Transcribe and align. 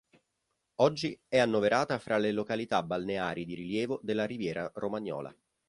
Oggi 0.77 1.15
è 1.27 1.37
annoverata 1.37 1.99
fra 1.99 2.17
le 2.17 2.31
località 2.31 2.81
balneari 2.81 3.45
di 3.45 3.53
rilievo 3.53 3.99
della 4.01 4.25
riviera 4.25 4.71
romagnola. 4.73 5.31